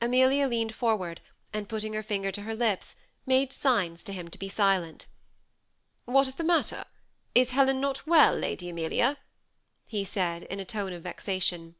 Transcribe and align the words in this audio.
Amelia 0.00 0.48
leaned 0.48 0.74
forward, 0.74 1.20
and 1.52 1.68
putting 1.68 1.92
her 1.92 2.02
finger 2.02 2.32
to 2.32 2.42
her 2.42 2.56
lips, 2.56 2.96
made 3.24 3.52
signs 3.52 4.02
to 4.02 4.12
him 4.12 4.26
to 4.26 4.36
be 4.36 4.48
silent. 4.48 5.06
''What 6.08 6.26
is 6.26 6.34
the 6.34 6.42
matter? 6.42 6.86
Is 7.36 7.50
Helen 7.50 7.80
not 7.80 8.04
well. 8.04 8.34
Lady 8.34 8.68
Amelia?" 8.68 9.18
he 9.86 10.02
said, 10.02 10.42
in 10.42 10.58
a 10.58 10.64
tone 10.64 10.92
of 10.92 11.04
vexation. 11.04 11.76